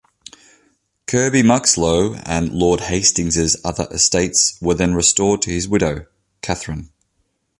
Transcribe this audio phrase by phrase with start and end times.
[1.05, 6.07] Kirby Muxloe and Lord Hastings' other estates were then restored to his widow,
[6.41, 6.89] Katherine.